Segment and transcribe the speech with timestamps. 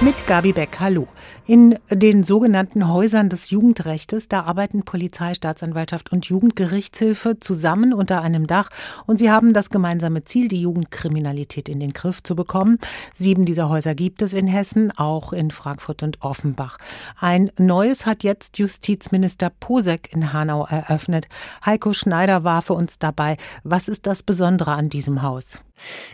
[0.00, 1.08] Mit Gabi Beck, hallo.
[1.44, 8.46] In den sogenannten Häusern des Jugendrechtes, da arbeiten Polizei, Staatsanwaltschaft und Jugendgerichtshilfe zusammen unter einem
[8.46, 8.68] Dach
[9.06, 12.78] und sie haben das gemeinsame Ziel, die Jugendkriminalität in den Griff zu bekommen.
[13.16, 16.78] Sieben dieser Häuser gibt es in Hessen, auch in Frankfurt und Offenbach.
[17.18, 21.26] Ein neues hat jetzt Justizminister Posek in Hanau eröffnet.
[21.66, 23.36] Heiko Schneider war für uns dabei.
[23.64, 25.60] Was ist das Besondere an diesem Haus?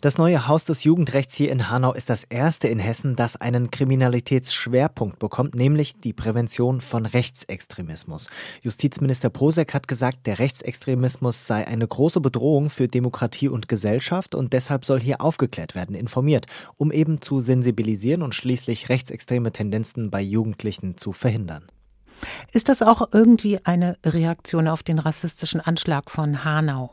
[0.00, 3.70] Das neue Haus des Jugendrechts hier in Hanau ist das erste in Hessen, das einen
[3.70, 8.28] Kriminalitätsschwerpunkt bekommt, nämlich die Prävention von Rechtsextremismus.
[8.62, 14.52] Justizminister Posek hat gesagt, der Rechtsextremismus sei eine große Bedrohung für Demokratie und Gesellschaft und
[14.52, 16.46] deshalb soll hier aufgeklärt werden, informiert,
[16.76, 21.64] um eben zu sensibilisieren und schließlich rechtsextreme Tendenzen bei Jugendlichen zu verhindern.
[22.52, 26.90] Ist das auch irgendwie eine Reaktion auf den rassistischen Anschlag von Hanau?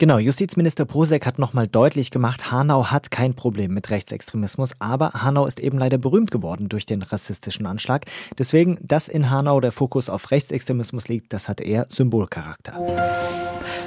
[0.00, 5.44] Genau, Justizminister Prosek hat nochmal deutlich gemacht, Hanau hat kein Problem mit Rechtsextremismus, aber Hanau
[5.44, 8.06] ist eben leider berühmt geworden durch den rassistischen Anschlag.
[8.38, 12.80] Deswegen, dass in Hanau der Fokus auf Rechtsextremismus liegt, das hat eher Symbolcharakter.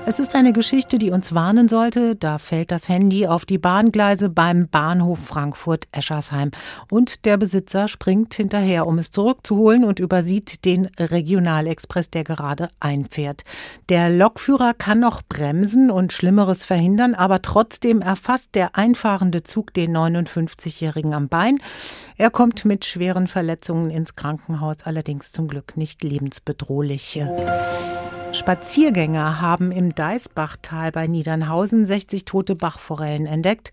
[0.05, 2.17] Es ist eine Geschichte, die uns warnen sollte.
[2.17, 6.51] Da fällt das Handy auf die Bahngleise beim Bahnhof Frankfurt-Eschersheim.
[6.91, 13.43] Und der Besitzer springt hinterher, um es zurückzuholen und übersieht den Regionalexpress, der gerade einfährt.
[13.87, 19.95] Der Lokführer kann noch bremsen und Schlimmeres verhindern, aber trotzdem erfasst der einfahrende Zug den
[19.95, 21.59] 59-Jährigen am Bein.
[22.17, 27.21] Er kommt mit schweren Verletzungen ins Krankenhaus, allerdings zum Glück nicht lebensbedrohlich.
[28.33, 33.71] Spaziergänger haben im Deisbachtal bei Niedernhausen 60 tote Bachforellen entdeckt.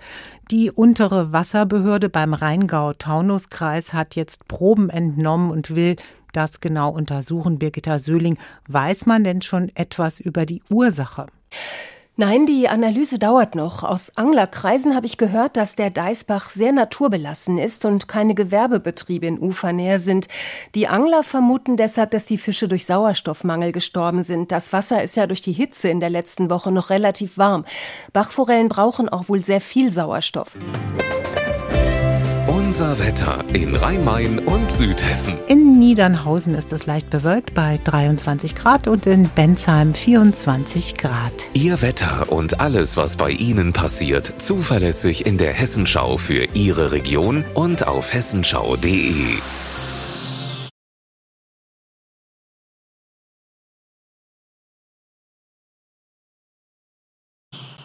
[0.50, 5.96] Die untere Wasserbehörde beim Rheingau-Taunus-Kreis hat jetzt Proben entnommen und will
[6.32, 7.58] das genau untersuchen.
[7.58, 8.36] Birgitta Söhling,
[8.68, 11.26] weiß man denn schon etwas über die Ursache?
[12.20, 13.82] Nein, die Analyse dauert noch.
[13.82, 19.38] Aus Anglerkreisen habe ich gehört, dass der Deisbach sehr naturbelassen ist und keine Gewerbebetriebe in
[19.38, 20.28] Ufernähe sind.
[20.74, 24.52] Die Angler vermuten deshalb, dass die Fische durch Sauerstoffmangel gestorben sind.
[24.52, 27.64] Das Wasser ist ja durch die Hitze in der letzten Woche noch relativ warm.
[28.12, 30.54] Bachforellen brauchen auch wohl sehr viel Sauerstoff.
[32.70, 35.34] Unser Wetter in Rhein-Main und Südhessen.
[35.48, 41.32] In Niedernhausen ist es leicht bewölkt bei 23 Grad und in Bensheim 24 Grad.
[41.52, 47.44] Ihr Wetter und alles, was bei Ihnen passiert, zuverlässig in der Hessenschau für Ihre Region
[47.54, 49.69] und auf hessenschau.de.